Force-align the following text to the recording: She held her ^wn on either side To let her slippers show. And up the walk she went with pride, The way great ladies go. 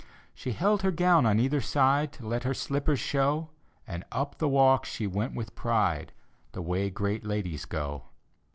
She 0.33 0.53
held 0.53 0.81
her 0.81 0.91
^wn 0.91 1.25
on 1.27 1.39
either 1.39 1.61
side 1.61 2.11
To 2.13 2.25
let 2.25 2.41
her 2.43 2.55
slippers 2.55 2.99
show. 2.99 3.49
And 3.85 4.03
up 4.11 4.39
the 4.39 4.47
walk 4.49 4.83
she 4.83 5.05
went 5.05 5.35
with 5.35 5.53
pride, 5.53 6.11
The 6.53 6.61
way 6.63 6.89
great 6.89 7.23
ladies 7.23 7.65
go. 7.65 8.05